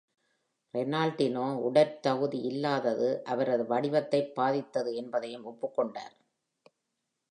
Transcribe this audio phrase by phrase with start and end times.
[0.73, 6.15] Ronaldinho, உடற்தகுதி இல்லாதது அவரது வடிவத்தை பாதித்தது என்பதையும் ஒப்புக்கொண்டார்.